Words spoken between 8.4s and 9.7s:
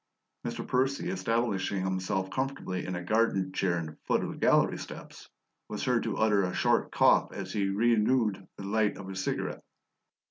the light of his cigarette.